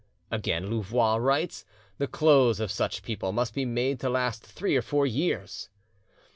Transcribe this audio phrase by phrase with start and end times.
[0.31, 1.63] Again Louvois writes:
[1.99, 5.69] "The clothes of such people must be made to last three or four years."